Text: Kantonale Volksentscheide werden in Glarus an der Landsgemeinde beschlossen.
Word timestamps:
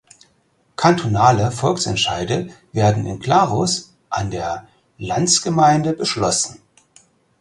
Kantonale 0.77 1.51
Volksentscheide 1.51 2.49
werden 2.73 3.05
in 3.05 3.19
Glarus 3.19 3.95
an 4.09 4.31
der 4.31 4.67
Landsgemeinde 4.97 5.93
beschlossen. 5.93 6.59